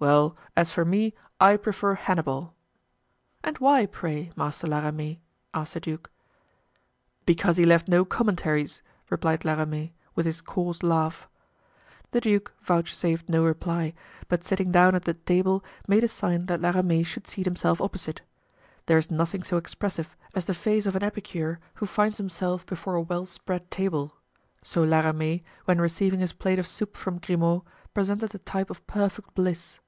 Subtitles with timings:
[0.00, 2.54] "Well, as for me, I prefer Hannibal."
[3.42, 5.20] "And why, pray, Master La Ramee?"
[5.52, 6.08] asked the duke.
[7.26, 8.80] "Because he left no Commentaries,"
[9.10, 11.28] replied La Ramee, with his coarse laugh.
[12.12, 13.92] The duke vouchsafed no reply,
[14.28, 17.80] but sitting down at the table made a sign that La Ramee should seat himself
[17.80, 18.20] opposite.
[18.86, 22.94] There is nothing so expressive as the face of an epicure who finds himself before
[22.94, 24.14] a well spread table,
[24.62, 27.62] so La Ramee, when receiving his plate of soup from Grimaud,
[27.94, 29.80] presented a type of perfect bliss.